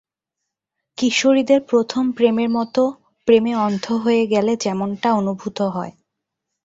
কিশোরীদের 0.97 1.59
প্রথম 1.63 2.03
প্রেমের 2.11 2.49
মত, 2.49 2.75
প্রেমে 3.27 3.53
অন্ধ 3.57 3.85
হয়ে 4.03 4.23
গেলে 4.27 4.53
যেমনটা 4.55 5.09
অনুভূত 5.13 5.57
হয়। 5.75 5.93